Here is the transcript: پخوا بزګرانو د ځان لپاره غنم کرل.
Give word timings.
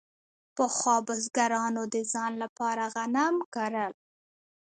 پخوا 0.55 0.95
بزګرانو 1.07 1.83
د 1.93 1.95
ځان 2.13 2.33
لپاره 2.43 2.83
غنم 2.95 3.35
کرل. 3.53 3.93